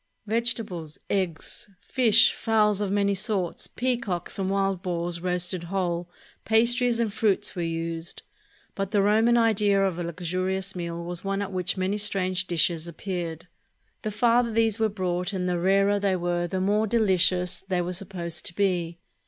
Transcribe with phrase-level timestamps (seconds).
[0.25, 6.09] Vegetables, eggs, fish, fowls of many sorts, peacocks, and wild boars roasted whole,
[6.43, 8.23] pastries and fruits were used;
[8.73, 12.87] but the Roman idea of a luxurious meal was one at which many strange dishes
[12.87, 13.47] appeared.
[14.01, 17.93] The farther these were brought and the rarer they were, the more delicious they were
[17.93, 18.97] supposed to be.